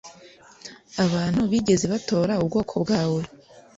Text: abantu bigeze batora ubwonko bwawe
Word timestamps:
abantu 1.03 1.41
bigeze 1.51 1.85
batora 1.93 2.33
ubwonko 2.43 2.75
bwawe 2.83 3.21